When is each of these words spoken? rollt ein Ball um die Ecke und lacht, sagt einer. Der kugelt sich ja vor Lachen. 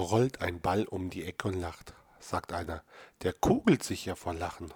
rollt 0.00 0.40
ein 0.40 0.60
Ball 0.60 0.84
um 0.84 1.10
die 1.10 1.24
Ecke 1.24 1.48
und 1.48 1.60
lacht, 1.60 1.94
sagt 2.20 2.52
einer. 2.52 2.82
Der 3.22 3.32
kugelt 3.32 3.82
sich 3.82 4.06
ja 4.06 4.14
vor 4.14 4.34
Lachen. 4.34 4.72